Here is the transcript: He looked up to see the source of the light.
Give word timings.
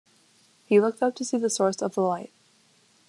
He 0.65 0.79
looked 0.79 1.03
up 1.03 1.13
to 1.13 1.23
see 1.23 1.37
the 1.37 1.47
source 1.47 1.79
of 1.79 1.93
the 1.93 2.01
light. 2.01 2.33